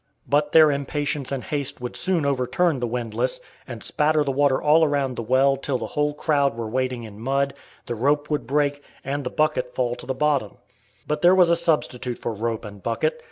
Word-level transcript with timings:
But 0.27 0.51
their 0.51 0.71
impatience 0.71 1.31
and 1.31 1.43
haste 1.43 1.79
would 1.79 1.95
soon 1.95 2.25
overturn 2.25 2.79
the 2.79 2.87
windlass, 2.87 3.39
and 3.67 3.83
spatter 3.83 4.23
the 4.23 4.31
water 4.31 4.59
all 4.59 4.83
around 4.83 5.15
the 5.15 5.21
well 5.21 5.57
till 5.57 5.77
the 5.77 5.85
whole 5.93 6.15
crowd 6.15 6.57
were 6.57 6.67
wading 6.67 7.03
in 7.03 7.19
mud, 7.19 7.53
the 7.85 7.93
rope 7.93 8.27
would 8.27 8.47
break, 8.47 8.81
and 9.03 9.23
the 9.23 9.29
bucket 9.29 9.75
fall 9.75 9.93
to 9.97 10.07
the 10.07 10.15
bottom. 10.15 10.57
But 11.07 11.21
there 11.21 11.35
was 11.35 11.51
a 11.51 11.55
substitute 11.55 12.17
for 12.17 12.33
rope 12.33 12.65
and 12.65 12.81
bucket. 12.81 13.19